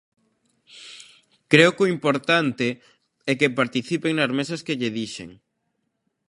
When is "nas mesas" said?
4.11-4.63